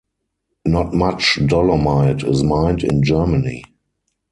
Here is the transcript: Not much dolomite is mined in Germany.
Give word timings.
Not 0.65 0.95
much 0.95 1.37
dolomite 1.45 2.23
is 2.23 2.41
mined 2.41 2.83
in 2.83 3.03
Germany. 3.03 3.63